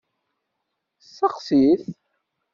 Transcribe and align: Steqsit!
Steqsit! 1.01 1.83